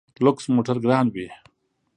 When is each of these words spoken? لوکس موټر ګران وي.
لوکس 0.23 0.45
موټر 0.55 0.77
ګران 0.85 1.05
وي. 1.13 1.27